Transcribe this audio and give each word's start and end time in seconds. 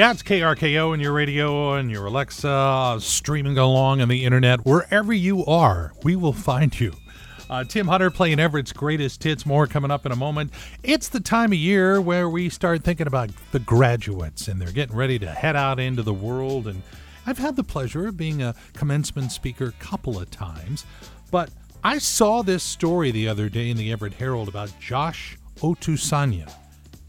Yeah, 0.00 0.12
it's 0.12 0.22
KRKO 0.22 0.94
and 0.94 1.02
your 1.02 1.12
radio 1.12 1.74
and 1.74 1.90
your 1.90 2.06
Alexa, 2.06 2.96
streaming 3.00 3.58
along 3.58 4.00
on 4.00 4.08
the 4.08 4.24
internet. 4.24 4.64
Wherever 4.64 5.12
you 5.12 5.44
are, 5.44 5.92
we 6.02 6.16
will 6.16 6.32
find 6.32 6.80
you. 6.80 6.94
Uh, 7.50 7.64
Tim 7.64 7.86
Hunter 7.86 8.10
playing 8.10 8.40
Everett's 8.40 8.72
greatest 8.72 9.22
hits. 9.22 9.44
More 9.44 9.66
coming 9.66 9.90
up 9.90 10.06
in 10.06 10.12
a 10.12 10.16
moment. 10.16 10.54
It's 10.82 11.08
the 11.10 11.20
time 11.20 11.52
of 11.52 11.58
year 11.58 12.00
where 12.00 12.30
we 12.30 12.48
start 12.48 12.82
thinking 12.82 13.08
about 13.08 13.28
the 13.52 13.58
graduates 13.58 14.48
and 14.48 14.58
they're 14.58 14.72
getting 14.72 14.96
ready 14.96 15.18
to 15.18 15.30
head 15.30 15.54
out 15.54 15.78
into 15.78 16.02
the 16.02 16.14
world. 16.14 16.66
And 16.66 16.82
I've 17.26 17.36
had 17.36 17.56
the 17.56 17.62
pleasure 17.62 18.06
of 18.06 18.16
being 18.16 18.40
a 18.40 18.54
commencement 18.72 19.32
speaker 19.32 19.66
a 19.66 19.84
couple 19.84 20.18
of 20.18 20.30
times, 20.30 20.86
but 21.30 21.50
I 21.84 21.98
saw 21.98 22.40
this 22.40 22.62
story 22.62 23.10
the 23.10 23.28
other 23.28 23.50
day 23.50 23.68
in 23.68 23.76
the 23.76 23.92
Everett 23.92 24.14
Herald 24.14 24.48
about 24.48 24.72
Josh 24.80 25.36
Otusanya 25.58 26.50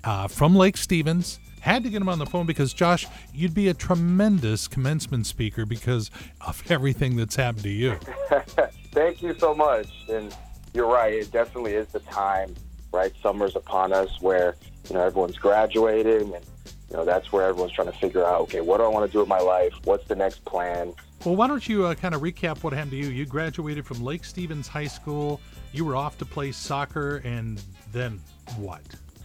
uh, 0.03 0.27
from 0.27 0.55
Lake 0.55 0.77
Stevens. 0.77 1.39
Had 1.61 1.83
to 1.83 1.91
get 1.91 2.01
him 2.01 2.09
on 2.09 2.17
the 2.17 2.25
phone 2.25 2.47
because, 2.47 2.73
Josh, 2.73 3.05
you'd 3.33 3.53
be 3.53 3.67
a 3.67 3.73
tremendous 3.73 4.67
commencement 4.67 5.27
speaker 5.27 5.65
because 5.65 6.09
of 6.45 6.63
everything 6.71 7.15
that's 7.15 7.35
happened 7.35 7.63
to 7.63 7.69
you. 7.69 7.99
Thank 8.91 9.21
you 9.21 9.35
so 9.37 9.53
much. 9.53 9.87
And 10.09 10.35
you're 10.73 10.87
right, 10.87 11.13
it 11.13 11.31
definitely 11.31 11.73
is 11.73 11.87
the 11.87 11.99
time, 11.99 12.55
right? 12.91 13.13
Summer's 13.21 13.55
upon 13.55 13.93
us 13.93 14.19
where, 14.21 14.55
you 14.89 14.95
know, 14.95 15.01
everyone's 15.01 15.37
graduating 15.37 16.33
and, 16.33 16.45
you 16.89 16.97
know, 16.97 17.05
that's 17.05 17.31
where 17.31 17.47
everyone's 17.47 17.73
trying 17.73 17.91
to 17.91 17.97
figure 17.97 18.25
out, 18.25 18.41
okay, 18.41 18.61
what 18.61 18.77
do 18.77 18.83
I 18.83 18.87
want 18.87 19.05
to 19.05 19.11
do 19.11 19.19
with 19.19 19.27
my 19.27 19.39
life? 19.39 19.73
What's 19.83 20.07
the 20.07 20.15
next 20.15 20.43
plan? 20.45 20.93
Well, 21.23 21.35
why 21.35 21.45
don't 21.45 21.67
you 21.69 21.85
uh, 21.85 21.93
kind 21.93 22.15
of 22.15 22.21
recap 22.21 22.63
what 22.63 22.73
happened 22.73 22.91
to 22.91 22.97
you? 22.97 23.09
You 23.09 23.27
graduated 23.27 23.85
from 23.85 24.03
Lake 24.03 24.25
Stevens 24.25 24.67
High 24.67 24.87
School. 24.87 25.39
You 25.71 25.85
were 25.85 25.95
off 25.95 26.17
to 26.17 26.25
play 26.25 26.51
soccer, 26.51 27.17
and 27.17 27.61
then 27.93 28.19
what? 28.57 28.81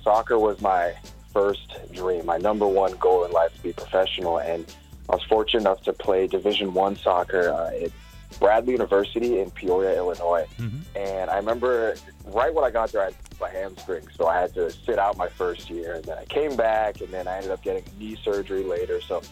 Soccer 0.06 0.38
was 0.38 0.60
my 0.60 0.94
first 1.32 1.74
dream, 1.92 2.26
my 2.26 2.38
number 2.38 2.64
one 2.64 2.96
goal 2.98 3.24
in 3.24 3.32
life 3.32 3.52
to 3.56 3.60
be 3.60 3.72
professional, 3.72 4.38
and 4.38 4.64
I 5.08 5.16
was 5.16 5.24
fortunate 5.24 5.62
enough 5.62 5.82
to 5.82 5.92
play 5.92 6.28
Division 6.28 6.74
One 6.74 6.94
soccer 6.94 7.50
uh, 7.50 7.84
at 7.84 7.90
Bradley 8.38 8.74
University 8.74 9.40
in 9.40 9.50
Peoria, 9.50 9.96
Illinois. 9.96 10.46
Mm-hmm. 10.60 10.96
And 10.96 11.28
I 11.28 11.38
remember 11.38 11.96
right 12.24 12.54
when 12.54 12.64
I 12.64 12.70
got 12.70 12.92
there, 12.92 13.02
I 13.02 13.04
had 13.06 13.14
my 13.40 13.50
hamstring, 13.50 14.06
so 14.16 14.28
I 14.28 14.40
had 14.40 14.54
to 14.54 14.70
sit 14.70 14.96
out 15.00 15.16
my 15.16 15.28
first 15.28 15.68
year, 15.68 15.94
and 15.94 16.04
then 16.04 16.18
I 16.18 16.24
came 16.26 16.54
back, 16.54 17.00
and 17.00 17.08
then 17.08 17.26
I 17.26 17.38
ended 17.38 17.50
up 17.50 17.64
getting 17.64 17.82
knee 17.98 18.16
surgery 18.22 18.62
later. 18.62 19.00
So 19.00 19.22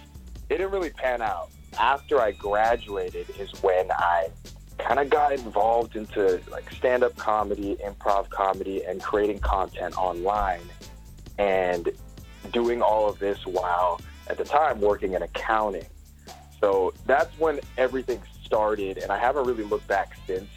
it 0.50 0.58
didn't 0.58 0.72
really 0.72 0.91
pan 0.91 1.22
out. 1.22 1.50
After 1.78 2.20
I 2.20 2.33
graduated 2.33 3.30
is 3.39 3.52
when 3.62 3.92
I 3.92 4.27
kind 4.78 4.98
of 4.98 5.08
got 5.11 5.33
involved 5.33 5.97
into 5.97 6.41
like 6.50 6.70
stand-up 6.72 7.17
comedy, 7.17 7.77
improv 7.84 8.28
comedy, 8.30 8.84
and 8.84 9.03
creating 9.03 9.39
content 9.41 9.97
online 9.97 10.61
and 11.39 11.91
doing 12.53 12.83
all 12.83 13.08
of 13.08 13.19
this 13.19 13.47
while 13.47 14.00
at 14.28 14.39
the 14.39 14.45
time 14.45 14.80
working 14.80 15.14
in 15.14 15.22
accounting. 15.22 15.86
So 16.61 16.92
that's 17.06 17.39
when 17.39 17.61
everything 17.77 18.22
started, 18.45 18.98
and 18.98 19.11
I 19.11 19.19
haven't 19.19 19.47
really 19.47 19.64
looked 19.64 19.86
back 19.86 20.17
since, 20.27 20.48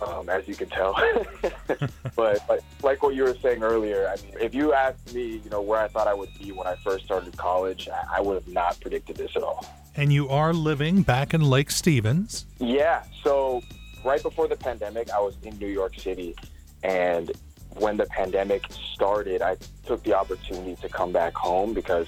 um, 0.00 0.28
as 0.28 0.48
you 0.48 0.54
can 0.54 0.68
tell. 0.68 0.94
but, 2.16 2.42
but 2.46 2.60
like 2.82 3.02
what 3.02 3.14
you 3.14 3.24
were 3.24 3.36
saying 3.42 3.62
earlier, 3.62 4.08
I 4.08 4.20
mean, 4.22 4.34
if 4.40 4.54
you 4.54 4.72
asked 4.72 5.14
me, 5.14 5.40
you 5.44 5.50
know, 5.50 5.60
where 5.60 5.80
I 5.80 5.88
thought 5.88 6.08
I 6.08 6.14
would 6.14 6.30
be 6.38 6.52
when 6.52 6.66
I 6.66 6.76
first 6.76 7.04
started 7.04 7.36
college, 7.36 7.88
I, 7.88 8.18
I 8.18 8.20
would 8.20 8.34
have 8.34 8.48
not 8.48 8.80
predicted 8.80 9.16
this 9.16 9.32
at 9.36 9.42
all. 9.42 9.66
And 9.96 10.12
you 10.12 10.28
are 10.28 10.52
living 10.52 11.02
back 11.02 11.34
in 11.34 11.40
Lake 11.42 11.70
Stevens. 11.70 12.46
Yeah. 12.58 13.04
So 13.22 13.62
right 14.04 14.22
before 14.22 14.48
the 14.48 14.56
pandemic, 14.56 15.10
I 15.10 15.20
was 15.20 15.36
in 15.42 15.56
New 15.58 15.68
York 15.68 15.98
City, 15.98 16.34
and 16.82 17.30
when 17.76 17.96
the 17.96 18.06
pandemic 18.06 18.64
started, 18.94 19.42
I 19.42 19.56
took 19.86 20.02
the 20.04 20.14
opportunity 20.14 20.76
to 20.80 20.88
come 20.88 21.12
back 21.12 21.34
home 21.34 21.74
because, 21.74 22.06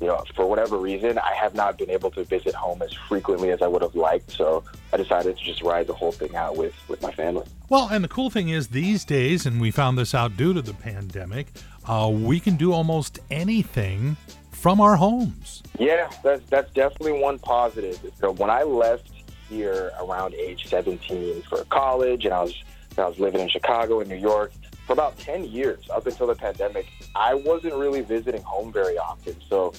you 0.00 0.08
know, 0.08 0.22
for 0.34 0.46
whatever 0.46 0.76
reason, 0.76 1.18
I 1.18 1.34
have 1.34 1.54
not 1.54 1.78
been 1.78 1.90
able 1.90 2.10
to 2.12 2.24
visit 2.24 2.54
home 2.54 2.82
as 2.82 2.92
frequently 2.92 3.50
as 3.50 3.62
I 3.62 3.68
would 3.68 3.82
have 3.82 3.94
liked. 3.94 4.32
So 4.32 4.64
I 4.92 4.96
decided 4.96 5.36
to 5.38 5.44
just 5.44 5.62
ride 5.62 5.86
the 5.86 5.94
whole 5.94 6.12
thing 6.12 6.34
out 6.34 6.56
with, 6.56 6.74
with 6.88 7.00
my 7.00 7.12
family. 7.12 7.46
Well, 7.68 7.88
and 7.90 8.02
the 8.02 8.08
cool 8.08 8.28
thing 8.30 8.48
is 8.48 8.68
these 8.68 9.04
days, 9.04 9.46
and 9.46 9.60
we 9.60 9.70
found 9.70 9.98
this 9.98 10.14
out 10.14 10.36
due 10.36 10.52
to 10.52 10.62
the 10.62 10.74
pandemic, 10.74 11.46
uh, 11.86 12.10
we 12.12 12.40
can 12.40 12.56
do 12.56 12.72
almost 12.72 13.20
anything 13.30 14.16
from 14.54 14.80
our 14.80 14.96
homes. 14.96 15.62
Yeah, 15.78 16.10
that's, 16.22 16.48
that's 16.48 16.72
definitely 16.72 17.20
one 17.20 17.38
positive. 17.38 18.00
So 18.20 18.32
when 18.32 18.50
I 18.50 18.62
left 18.62 19.10
here 19.48 19.92
around 20.00 20.34
age 20.34 20.66
17 20.66 21.42
for 21.42 21.64
college 21.64 22.24
and 22.24 22.32
I 22.32 22.42
was 22.42 22.62
I 22.96 23.08
was 23.08 23.18
living 23.18 23.40
in 23.40 23.48
Chicago 23.48 24.00
and 24.00 24.08
New 24.08 24.16
York 24.16 24.52
for 24.86 24.92
about 24.92 25.18
10 25.18 25.44
years 25.44 25.88
up 25.90 26.06
until 26.06 26.28
the 26.28 26.34
pandemic, 26.34 26.86
I 27.16 27.34
wasn't 27.34 27.74
really 27.74 28.02
visiting 28.02 28.42
home 28.42 28.72
very 28.72 28.96
often. 28.96 29.36
So 29.48 29.74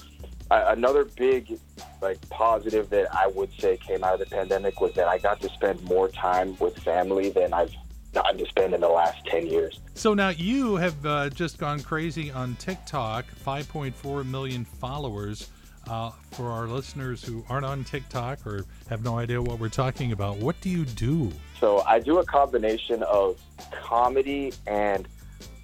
another 0.50 1.04
big 1.04 1.58
like 2.02 2.20
positive 2.28 2.90
that 2.90 3.12
I 3.14 3.26
would 3.28 3.50
say 3.58 3.76
came 3.78 4.04
out 4.04 4.14
of 4.14 4.20
the 4.20 4.26
pandemic 4.26 4.80
was 4.80 4.92
that 4.94 5.08
I 5.08 5.18
got 5.18 5.40
to 5.40 5.48
spend 5.48 5.82
more 5.84 6.08
time 6.08 6.56
with 6.58 6.78
family 6.78 7.30
than 7.30 7.52
I've 7.52 7.74
gotten 8.16 8.38
to 8.38 8.46
spend 8.46 8.74
in 8.74 8.80
the 8.80 8.88
last 8.88 9.24
10 9.26 9.46
years. 9.46 9.80
So 9.94 10.14
now 10.14 10.30
you 10.30 10.76
have 10.76 11.06
uh, 11.06 11.30
just 11.30 11.58
gone 11.58 11.80
crazy 11.80 12.30
on 12.30 12.56
TikTok, 12.56 13.26
5.4 13.44 14.26
million 14.26 14.64
followers. 14.64 15.50
Uh, 15.88 16.10
for 16.32 16.50
our 16.50 16.66
listeners 16.66 17.22
who 17.22 17.44
aren't 17.48 17.64
on 17.64 17.84
TikTok 17.84 18.44
or 18.44 18.64
have 18.88 19.04
no 19.04 19.18
idea 19.20 19.40
what 19.40 19.60
we're 19.60 19.68
talking 19.68 20.10
about, 20.10 20.36
what 20.38 20.60
do 20.60 20.68
you 20.68 20.84
do? 20.84 21.30
So 21.60 21.78
I 21.86 22.00
do 22.00 22.18
a 22.18 22.24
combination 22.24 23.04
of 23.04 23.40
comedy 23.70 24.52
and 24.66 25.06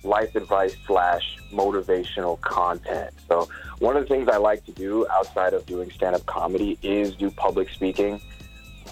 life 0.04 0.36
advice 0.36 0.76
slash 0.86 1.38
motivational 1.52 2.40
content. 2.40 3.12
So 3.26 3.48
one 3.80 3.96
of 3.96 4.04
the 4.04 4.08
things 4.08 4.28
I 4.28 4.36
like 4.36 4.64
to 4.66 4.72
do 4.72 5.08
outside 5.10 5.54
of 5.54 5.66
doing 5.66 5.90
stand 5.90 6.14
up 6.14 6.24
comedy 6.26 6.78
is 6.82 7.16
do 7.16 7.28
public 7.32 7.68
speaking. 7.70 8.20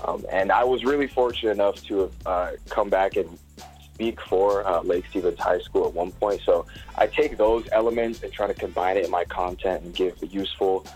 Um, 0.04 0.24
and 0.30 0.50
I 0.50 0.64
was 0.64 0.84
really 0.84 1.06
fortunate 1.06 1.52
enough 1.52 1.82
to 1.84 1.98
have 1.98 2.12
uh, 2.26 2.50
come 2.68 2.88
back 2.88 3.16
and 3.16 3.38
speak 4.00 4.18
for 4.22 4.66
uh, 4.66 4.80
Lake 4.80 5.04
Stevens 5.10 5.38
High 5.38 5.58
School 5.58 5.86
at 5.86 5.92
one 5.92 6.10
point. 6.12 6.40
So 6.46 6.64
I 6.96 7.06
take 7.06 7.36
those 7.36 7.68
elements 7.70 8.22
and 8.22 8.32
try 8.32 8.46
to 8.46 8.54
combine 8.54 8.96
it 8.96 9.04
in 9.04 9.10
my 9.10 9.24
content 9.24 9.82
and 9.82 9.94
give 9.94 10.16
useful 10.22 10.86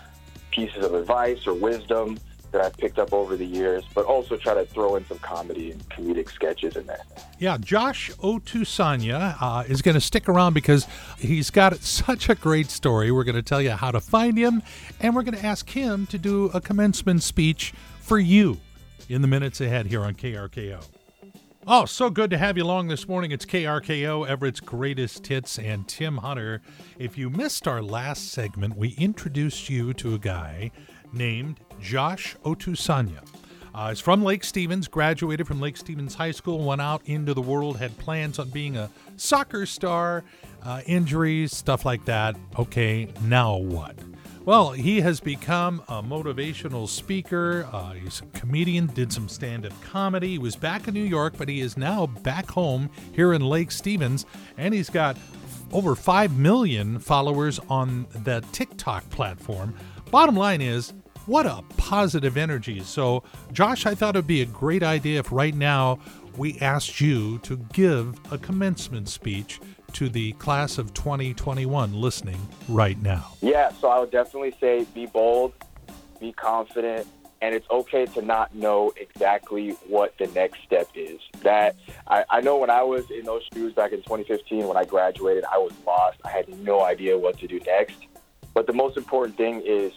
pieces 0.49 0.83
of 0.83 0.95
advice 0.95 1.45
or 1.45 1.53
wisdom 1.53 2.17
that 2.51 2.65
I've 2.65 2.75
picked 2.75 2.97
up 2.97 3.13
over 3.13 3.37
the 3.37 3.45
years, 3.45 3.83
but 3.93 4.05
also 4.05 4.37
try 4.37 4.55
to 4.55 4.65
throw 4.65 4.95
in 4.95 5.05
some 5.05 5.19
comedy 5.19 5.69
and 5.69 5.87
comedic 5.89 6.31
sketches 6.31 6.75
in 6.75 6.87
there. 6.87 7.03
Yeah, 7.37 7.57
Josh 7.59 8.09
Otusanya 8.13 9.35
uh, 9.39 9.63
is 9.67 9.83
going 9.83 9.95
to 9.95 10.01
stick 10.01 10.27
around 10.27 10.53
because 10.53 10.87
he's 11.19 11.51
got 11.51 11.75
such 11.75 12.27
a 12.27 12.33
great 12.33 12.71
story. 12.71 13.11
We're 13.11 13.23
going 13.23 13.35
to 13.35 13.43
tell 13.43 13.61
you 13.61 13.71
how 13.71 13.91
to 13.91 13.99
find 13.99 14.35
him, 14.35 14.63
and 14.99 15.15
we're 15.15 15.23
going 15.23 15.37
to 15.37 15.45
ask 15.45 15.69
him 15.69 16.07
to 16.07 16.17
do 16.17 16.45
a 16.55 16.61
commencement 16.61 17.21
speech 17.21 17.71
for 17.99 18.17
you 18.17 18.57
in 19.09 19.21
the 19.21 19.27
minutes 19.27 19.61
ahead 19.61 19.85
here 19.85 20.01
on 20.01 20.15
KRKO. 20.15 20.94
Oh, 21.67 21.85
so 21.85 22.11
good 22.11 22.29
to 22.29 22.37
have 22.37 22.57
you 22.57 22.63
along 22.63 22.89
this 22.89 23.07
morning. 23.07 23.31
It's 23.31 23.43
KRKO, 23.43 24.27
Everett's 24.27 24.59
greatest 24.59 25.25
hits, 25.25 25.57
and 25.57 25.87
Tim 25.87 26.17
Hunter. 26.17 26.61
If 26.99 27.17
you 27.17 27.31
missed 27.31 27.67
our 27.67 27.81
last 27.81 28.31
segment, 28.31 28.77
we 28.77 28.89
introduced 28.99 29.67
you 29.67 29.91
to 29.95 30.13
a 30.13 30.19
guy 30.19 30.69
named 31.11 31.59
Josh 31.81 32.35
Otusanya. 32.45 33.27
Uh, 33.73 33.89
he's 33.89 33.99
from 33.99 34.23
Lake 34.23 34.43
Stevens, 34.43 34.87
graduated 34.87 35.47
from 35.47 35.59
Lake 35.59 35.75
Stevens 35.75 36.13
High 36.13 36.29
School, 36.29 36.63
went 36.63 36.81
out 36.81 37.01
into 37.05 37.33
the 37.33 37.41
world, 37.41 37.77
had 37.77 37.97
plans 37.97 38.37
on 38.37 38.51
being 38.51 38.77
a 38.77 38.91
soccer 39.17 39.65
star, 39.65 40.23
uh, 40.61 40.81
injuries, 40.85 41.51
stuff 41.51 41.83
like 41.83 42.05
that. 42.05 42.35
Okay, 42.59 43.11
now 43.23 43.57
what? 43.57 43.97
Well, 44.45 44.73
he 44.73 45.01
has 45.01 45.19
become 45.19 45.81
a 45.87 46.03
motivational 46.03 46.87
speaker. 46.87 47.67
Uh, 47.73 47.93
he's 47.93 48.21
a 48.21 48.37
comedian, 48.37 48.85
did 48.85 49.11
some 49.11 49.27
stand 49.27 49.65
up 49.65 49.73
comedy. 49.81 50.33
He 50.33 50.37
was 50.37 50.55
back 50.55 50.87
in 50.87 50.93
New 50.93 51.03
York, 51.03 51.33
but 51.35 51.49
he 51.49 51.61
is 51.61 51.77
now 51.77 52.05
back 52.05 52.51
home 52.51 52.91
here 53.11 53.33
in 53.33 53.41
Lake 53.41 53.71
Stevens, 53.71 54.27
and 54.55 54.75
he's 54.75 54.91
got 54.91 55.17
over 55.71 55.95
5 55.95 56.37
million 56.37 56.99
followers 56.99 57.59
on 57.71 58.05
the 58.23 58.43
TikTok 58.51 59.09
platform. 59.09 59.73
Bottom 60.11 60.35
line 60.35 60.61
is, 60.61 60.93
what 61.25 61.47
a 61.47 61.63
positive 61.75 62.37
energy. 62.37 62.81
So, 62.81 63.23
Josh, 63.51 63.87
I 63.87 63.95
thought 63.95 64.15
it 64.15 64.19
would 64.19 64.27
be 64.27 64.43
a 64.43 64.45
great 64.45 64.83
idea 64.83 65.21
if 65.21 65.31
right 65.31 65.55
now 65.55 65.97
we 66.37 66.59
asked 66.59 67.01
you 67.01 67.39
to 67.39 67.57
give 67.73 68.19
a 68.31 68.37
commencement 68.37 69.09
speech 69.09 69.59
to 69.95 70.09
the 70.09 70.33
class 70.33 70.77
of 70.77 70.93
2021 70.93 71.93
listening 71.93 72.37
right 72.67 73.01
now? 73.01 73.31
Yeah, 73.41 73.71
so 73.79 73.87
I 73.87 73.97
would 73.99 74.11
definitely 74.11 74.53
say 74.59 74.85
be 74.93 75.05
bold, 75.05 75.53
be 76.19 76.33
confident, 76.33 77.07
and 77.41 77.55
it's 77.55 77.69
okay 77.71 78.05
to 78.07 78.21
not 78.21 78.53
know 78.53 78.91
exactly 78.97 79.69
what 79.87 80.13
the 80.17 80.27
next 80.27 80.63
step 80.63 80.89
is. 80.95 81.21
That 81.43 81.77
I, 82.07 82.25
I 82.29 82.41
know 82.41 82.57
when 82.57 82.69
I 82.69 82.83
was 82.83 83.09
in 83.09 83.23
those 83.23 83.43
shoes 83.53 83.73
back 83.73 83.93
in 83.93 83.99
2015 83.99 84.67
when 84.67 84.75
I 84.75 84.83
graduated, 84.83 85.45
I 85.45 85.57
was 85.57 85.71
lost. 85.87 86.17
I 86.25 86.29
had 86.29 86.49
no 86.59 86.83
idea 86.83 87.17
what 87.17 87.39
to 87.39 87.47
do 87.47 87.61
next. 87.61 87.97
But 88.53 88.67
the 88.67 88.73
most 88.73 88.97
important 88.97 89.37
thing 89.37 89.61
is 89.65 89.93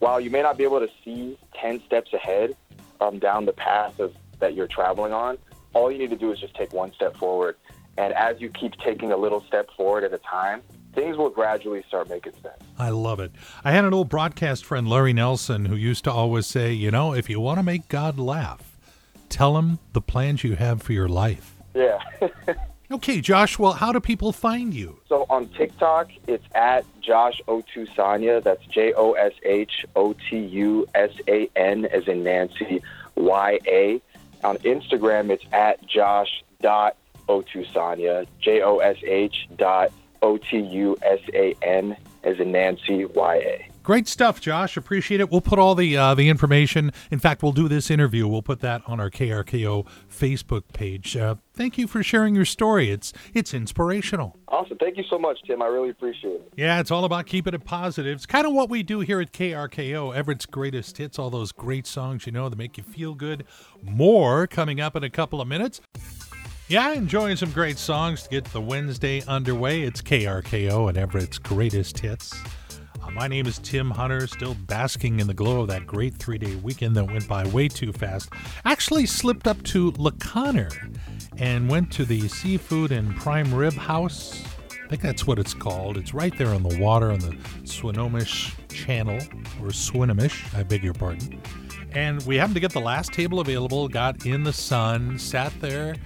while 0.00 0.20
you 0.20 0.28
may 0.28 0.42
not 0.42 0.58
be 0.58 0.64
able 0.64 0.80
to 0.80 0.88
see 1.02 1.38
10 1.54 1.82
steps 1.86 2.12
ahead 2.12 2.56
um, 3.00 3.18
down 3.18 3.46
the 3.46 3.52
path 3.52 4.00
of, 4.00 4.14
that 4.38 4.54
you're 4.54 4.66
traveling 4.66 5.14
on, 5.14 5.38
all 5.72 5.90
you 5.90 5.96
need 5.96 6.10
to 6.10 6.16
do 6.16 6.30
is 6.30 6.40
just 6.40 6.54
take 6.54 6.74
one 6.74 6.92
step 6.92 7.16
forward. 7.16 7.56
And 8.00 8.14
as 8.14 8.40
you 8.40 8.48
keep 8.48 8.72
taking 8.78 9.12
a 9.12 9.16
little 9.18 9.42
step 9.42 9.68
forward 9.76 10.04
at 10.04 10.14
a 10.14 10.18
time, 10.18 10.62
things 10.94 11.18
will 11.18 11.28
gradually 11.28 11.84
start 11.86 12.08
making 12.08 12.32
sense. 12.42 12.56
I 12.78 12.88
love 12.88 13.20
it. 13.20 13.30
I 13.62 13.72
had 13.72 13.84
an 13.84 13.92
old 13.92 14.08
broadcast 14.08 14.64
friend, 14.64 14.88
Larry 14.88 15.12
Nelson, 15.12 15.66
who 15.66 15.76
used 15.76 16.04
to 16.04 16.10
always 16.10 16.46
say, 16.46 16.72
you 16.72 16.90
know, 16.90 17.12
if 17.12 17.28
you 17.28 17.40
want 17.40 17.58
to 17.58 17.62
make 17.62 17.88
God 17.88 18.18
laugh, 18.18 18.78
tell 19.28 19.58
him 19.58 19.80
the 19.92 20.00
plans 20.00 20.42
you 20.42 20.56
have 20.56 20.80
for 20.80 20.94
your 20.94 21.10
life. 21.10 21.54
Yeah. 21.74 21.98
okay, 22.90 23.20
Josh, 23.20 23.58
well, 23.58 23.72
how 23.72 23.92
do 23.92 24.00
people 24.00 24.32
find 24.32 24.72
you? 24.72 25.02
So 25.06 25.26
on 25.28 25.48
TikTok, 25.50 26.08
it's 26.26 26.46
at 26.54 26.86
Josh 27.02 27.42
Otusanya. 27.48 28.42
That's 28.42 28.64
J 28.64 28.94
O 28.94 29.12
S 29.12 29.34
H 29.42 29.84
O 29.94 30.14
T 30.14 30.38
U 30.38 30.86
S 30.94 31.10
A 31.28 31.50
N 31.54 31.84
as 31.84 32.08
in 32.08 32.24
Nancy 32.24 32.82
Y 33.16 33.58
A. 33.66 34.00
On 34.42 34.56
Instagram, 34.56 35.28
it's 35.28 35.44
at 35.52 35.86
Josh 35.86 36.42
dot 36.62 36.96
Otusanya. 37.30 38.26
J 38.40 38.62
O 38.62 38.78
S 38.78 38.96
H 39.04 39.48
dot 39.56 39.92
O 40.22 40.36
T 40.36 40.58
U 40.58 40.96
S 41.02 41.20
A 41.32 41.54
N 41.62 41.96
as 42.24 42.38
in 42.38 42.52
Nancy 42.52 43.04
Y 43.04 43.36
A. 43.36 43.66
Great 43.82 44.06
stuff, 44.06 44.42
Josh. 44.42 44.76
Appreciate 44.76 45.20
it. 45.20 45.30
We'll 45.30 45.40
put 45.40 45.58
all 45.58 45.74
the 45.74 45.96
uh, 45.96 46.14
the 46.14 46.28
information. 46.28 46.92
In 47.10 47.18
fact, 47.18 47.42
we'll 47.42 47.52
do 47.52 47.66
this 47.66 47.90
interview. 47.90 48.28
We'll 48.28 48.42
put 48.42 48.60
that 48.60 48.82
on 48.86 49.00
our 49.00 49.10
KRKO 49.10 49.86
Facebook 50.08 50.64
page. 50.74 51.16
Uh, 51.16 51.36
thank 51.54 51.78
you 51.78 51.86
for 51.86 52.02
sharing 52.02 52.34
your 52.34 52.44
story. 52.44 52.90
It's 52.90 53.14
it's 53.32 53.54
inspirational. 53.54 54.36
Awesome. 54.48 54.76
Thank 54.76 54.98
you 54.98 55.04
so 55.08 55.18
much, 55.18 55.38
Tim. 55.46 55.62
I 55.62 55.66
really 55.66 55.90
appreciate 55.90 56.34
it. 56.34 56.52
Yeah, 56.56 56.78
it's 56.78 56.90
all 56.90 57.06
about 57.06 57.24
keeping 57.24 57.54
it 57.54 57.64
positive. 57.64 58.16
It's 58.16 58.26
kind 58.26 58.46
of 58.46 58.52
what 58.52 58.68
we 58.68 58.82
do 58.82 59.00
here 59.00 59.20
at 59.20 59.32
KRKO. 59.32 60.14
Everett's 60.14 60.46
greatest 60.46 60.98
hits, 60.98 61.18
all 61.18 61.30
those 61.30 61.50
great 61.50 61.86
songs 61.86 62.26
you 62.26 62.32
know 62.32 62.50
that 62.50 62.56
make 62.56 62.76
you 62.76 62.84
feel 62.84 63.14
good. 63.14 63.44
More 63.82 64.46
coming 64.46 64.80
up 64.80 64.94
in 64.94 65.02
a 65.02 65.10
couple 65.10 65.40
of 65.40 65.48
minutes. 65.48 65.80
Yeah, 66.70 66.92
enjoying 66.92 67.34
some 67.34 67.50
great 67.50 67.78
songs 67.78 68.22
to 68.22 68.28
get 68.28 68.44
the 68.44 68.60
Wednesday 68.60 69.24
underway. 69.26 69.82
It's 69.82 70.00
KRKO 70.00 70.88
and 70.88 70.96
Everett's 70.96 71.36
greatest 71.36 71.98
hits. 71.98 72.32
Uh, 73.02 73.10
my 73.10 73.26
name 73.26 73.48
is 73.48 73.58
Tim 73.58 73.90
Hunter, 73.90 74.28
still 74.28 74.54
basking 74.68 75.18
in 75.18 75.26
the 75.26 75.34
glow 75.34 75.62
of 75.62 75.66
that 75.66 75.84
great 75.84 76.14
three 76.14 76.38
day 76.38 76.54
weekend 76.54 76.94
that 76.94 77.06
went 77.06 77.26
by 77.26 77.44
way 77.48 77.66
too 77.66 77.92
fast. 77.92 78.28
Actually, 78.64 79.06
slipped 79.06 79.48
up 79.48 79.60
to 79.64 79.90
La 79.98 80.12
Conner 80.20 80.68
and 81.38 81.68
went 81.68 81.90
to 81.90 82.04
the 82.04 82.28
Seafood 82.28 82.92
and 82.92 83.16
Prime 83.16 83.52
Rib 83.52 83.74
House. 83.74 84.40
I 84.70 84.90
think 84.90 85.02
that's 85.02 85.26
what 85.26 85.40
it's 85.40 85.54
called. 85.54 85.96
It's 85.96 86.14
right 86.14 86.38
there 86.38 86.54
on 86.54 86.62
the 86.62 86.78
water 86.78 87.10
on 87.10 87.18
the 87.18 87.32
Swinomish 87.64 88.54
Channel, 88.68 89.16
or 89.60 89.70
Swinomish, 89.70 90.56
I 90.56 90.62
beg 90.62 90.84
your 90.84 90.94
pardon. 90.94 91.42
And 91.90 92.24
we 92.26 92.36
happened 92.36 92.54
to 92.54 92.60
get 92.60 92.72
the 92.72 92.80
last 92.80 93.12
table 93.12 93.40
available, 93.40 93.88
got 93.88 94.24
in 94.24 94.44
the 94.44 94.52
sun, 94.52 95.18
sat 95.18 95.52
there, 95.60 95.96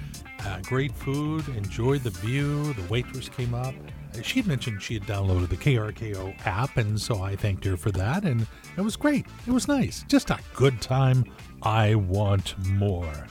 uh, 0.45 0.61
great 0.63 0.95
food, 0.95 1.47
enjoyed 1.49 2.03
the 2.03 2.11
view. 2.11 2.73
The 2.75 2.83
waitress 2.89 3.29
came 3.29 3.55
up. 3.55 3.75
She 4.23 4.43
mentioned 4.43 4.81
she 4.81 4.95
had 4.95 5.05
downloaded 5.05 5.49
the 5.49 5.57
KRKO 5.57 6.47
app, 6.47 6.77
and 6.77 7.01
so 7.01 7.23
I 7.23 7.35
thanked 7.35 7.65
her 7.65 7.77
for 7.77 7.91
that. 7.93 8.25
And 8.25 8.47
it 8.77 8.81
was 8.81 8.97
great. 8.97 9.27
It 9.47 9.51
was 9.51 9.67
nice. 9.67 10.05
Just 10.09 10.31
a 10.31 10.39
good 10.55 10.81
time. 10.81 11.25
I 11.63 11.95
want 11.97 12.55
more. 12.67 13.27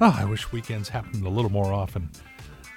Oh, 0.00 0.14
I 0.16 0.24
wish 0.24 0.52
weekends 0.52 0.88
happened 0.88 1.24
a 1.24 1.30
little 1.30 1.50
more 1.50 1.72
often. 1.72 2.10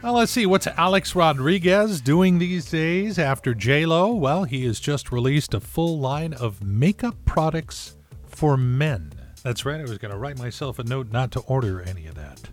Well, 0.01 0.13
let's 0.13 0.31
see. 0.31 0.45
What's 0.45 0.67
Alex 0.67 1.15
Rodriguez 1.15 2.01
doing 2.01 2.37
these 2.37 2.69
days 2.69 3.17
after 3.17 3.53
J-Lo? 3.53 4.13
Well, 4.13 4.43
he 4.43 4.65
has 4.65 4.79
just 4.79 5.11
released 5.11 5.53
a 5.53 5.59
full 5.59 5.99
line 5.99 6.33
of 6.33 6.63
makeup 6.63 7.15
products 7.25 7.97
for 8.25 8.57
men. 8.57 9.11
That's 9.43 9.65
right. 9.65 9.79
I 9.79 9.83
was 9.83 9.97
going 9.97 10.11
to 10.11 10.17
write 10.17 10.37
myself 10.37 10.77
a 10.77 10.83
note 10.83 11.11
not 11.11 11.31
to 11.31 11.39
order 11.41 11.81
any 11.81 12.05
of 12.05 12.15
that. 12.15 12.49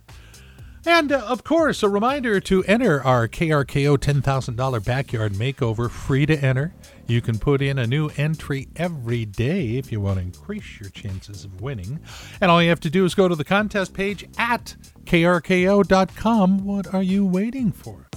And 0.87 1.13
uh, 1.13 1.19
of 1.19 1.45
course, 1.45 1.83
a 1.83 1.89
reminder 1.89 2.41
to 2.41 2.63
enter 2.65 3.03
our 3.03 3.27
KRKO 3.27 3.97
$10,000 3.97 4.85
backyard 4.85 5.33
makeover, 5.33 5.91
free 5.91 6.27
to 6.27 6.37
enter. 6.37 6.75
You 7.07 7.21
can 7.21 7.39
put 7.39 7.63
in 7.63 7.79
a 7.79 7.87
new 7.87 8.11
entry 8.17 8.69
every 8.77 9.25
day 9.25 9.77
if 9.77 9.91
you 9.91 10.01
want 10.01 10.19
to 10.19 10.25
increase 10.25 10.81
your 10.81 10.91
chances 10.91 11.45
of 11.45 11.61
winning. 11.61 12.01
And 12.41 12.51
all 12.51 12.63
you 12.63 12.69
have 12.69 12.81
to 12.81 12.91
do 12.91 13.05
is 13.05 13.15
go 13.15 13.29
to 13.29 13.35
the 13.35 13.45
contest 13.45 13.95
page 13.95 14.27
at 14.37 14.77
krko.com. 15.05 16.65
What 16.65 16.93
are 16.93 17.03
you 17.03 17.25
waiting 17.25 17.73
for? 17.73 18.09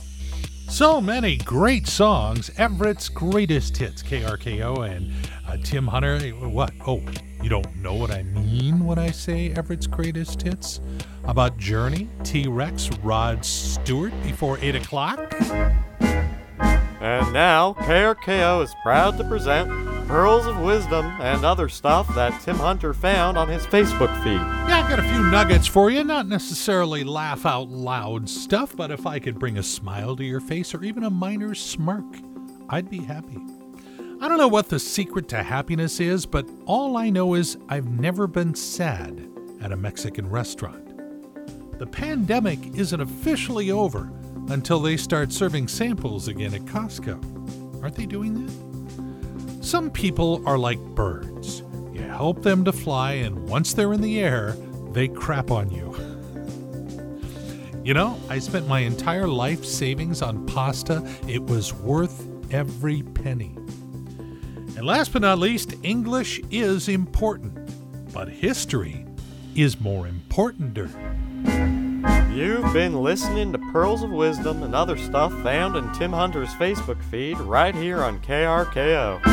So 0.69 0.99
many 0.99 1.37
great 1.37 1.87
songs, 1.87 2.51
Everett's 2.57 3.07
greatest 3.07 3.77
hits, 3.77 4.03
KRKO 4.03 4.89
and 4.89 5.13
uh, 5.47 5.55
Tim 5.63 5.87
Hunter. 5.87 6.19
What? 6.31 6.71
Oh, 6.85 7.01
you 7.41 7.49
don't 7.49 7.73
know 7.77 7.93
what 7.93 8.11
I 8.11 8.23
mean 8.23 8.85
when 8.85 8.99
I 8.99 9.11
say 9.11 9.51
Everett's 9.51 9.87
greatest 9.87 10.41
hits? 10.41 10.81
About 11.27 11.57
Journey, 11.57 12.07
T 12.23 12.47
Rex, 12.47 12.89
Rod 13.03 13.43
Stewart 13.43 14.13
before 14.23 14.57
8 14.61 14.75
o'clock? 14.75 15.35
And 15.99 17.31
now, 17.31 17.73
KRKO 17.73 18.63
is 18.63 18.73
proud 18.81 19.17
to 19.17 19.23
present 19.23 19.69
Pearls 20.07 20.45
of 20.45 20.59
Wisdom 20.61 21.05
and 21.19 21.43
other 21.43 21.67
stuff 21.67 22.13
that 22.15 22.41
Tim 22.41 22.55
Hunter 22.55 22.93
found 22.93 23.37
on 23.37 23.49
his 23.49 23.65
Facebook 23.67 24.13
feed. 24.23 24.39
Yeah, 24.39 24.83
I 24.85 24.89
got 24.89 24.99
a 24.99 25.03
few 25.03 25.29
nuggets 25.29 25.67
for 25.67 25.91
you. 25.91 26.03
Not 26.03 26.27
necessarily 26.27 27.03
laugh 27.03 27.45
out 27.45 27.69
loud 27.69 28.29
stuff, 28.29 28.75
but 28.75 28.89
if 28.89 29.05
I 29.05 29.19
could 29.19 29.37
bring 29.37 29.57
a 29.57 29.63
smile 29.63 30.15
to 30.15 30.23
your 30.23 30.39
face 30.39 30.73
or 30.73 30.83
even 30.83 31.03
a 31.03 31.09
minor 31.09 31.53
smirk, 31.53 32.05
I'd 32.69 32.89
be 32.89 32.99
happy. 32.99 33.37
I 34.19 34.27
don't 34.27 34.37
know 34.37 34.47
what 34.47 34.69
the 34.69 34.79
secret 34.79 35.27
to 35.29 35.43
happiness 35.43 35.99
is, 35.99 36.25
but 36.25 36.49
all 36.65 36.97
I 36.97 37.09
know 37.09 37.33
is 37.35 37.57
I've 37.69 37.87
never 37.87 38.27
been 38.27 38.55
sad 38.55 39.29
at 39.61 39.71
a 39.71 39.77
Mexican 39.77 40.29
restaurant. 40.29 40.86
The 41.77 41.85
pandemic 41.85 42.75
isn't 42.75 42.99
officially 42.99 43.69
over 43.69 44.11
until 44.49 44.79
they 44.79 44.97
start 44.97 45.31
serving 45.31 45.67
samples 45.67 46.27
again 46.27 46.53
at 46.55 46.61
Costco. 46.61 47.83
Aren't 47.83 47.95
they 47.95 48.05
doing 48.05 48.45
that? 48.45 49.63
Some 49.63 49.91
people 49.91 50.41
are 50.47 50.57
like 50.57 50.79
birds. 50.79 51.61
You 51.93 52.01
help 52.01 52.41
them 52.41 52.65
to 52.65 52.71
fly, 52.71 53.13
and 53.13 53.47
once 53.47 53.73
they're 53.73 53.93
in 53.93 54.01
the 54.01 54.19
air, 54.19 54.55
they 54.91 55.07
crap 55.07 55.51
on 55.51 55.69
you. 55.69 55.95
You 57.83 57.93
know, 57.93 58.19
I 58.27 58.39
spent 58.39 58.67
my 58.67 58.79
entire 58.79 59.29
life 59.29 59.63
savings 59.63 60.21
on 60.21 60.45
pasta. 60.45 61.09
It 61.25 61.41
was 61.41 61.73
worth 61.73 62.27
every 62.51 63.01
penny. 63.01 63.55
And 64.75 64.85
last 64.85 65.13
but 65.13 65.21
not 65.21 65.39
least, 65.39 65.73
English 65.83 66.41
is 66.51 66.89
important, 66.89 67.71
but 68.13 68.27
history 68.27 69.05
is 69.55 69.79
more 69.79 70.05
importanter. 70.05 70.89
You've 72.37 72.71
been 72.71 73.01
listening 73.01 73.51
to 73.53 73.57
Pearls 73.57 74.03
of 74.03 74.11
Wisdom 74.11 74.61
and 74.61 74.75
other 74.75 74.95
stuff 74.95 75.33
found 75.41 75.75
in 75.75 75.91
Tim 75.93 76.13
Hunter's 76.13 76.53
Facebook 76.53 77.01
feed 77.05 77.35
right 77.39 77.73
here 77.73 78.03
on 78.03 78.19
KRKO. 78.19 79.27